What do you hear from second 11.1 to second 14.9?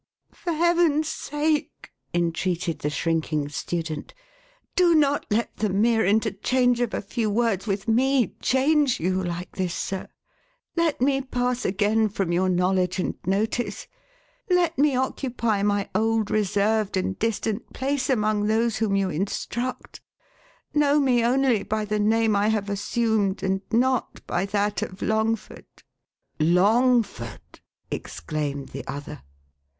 pass again from your knowledge and notice. Lefe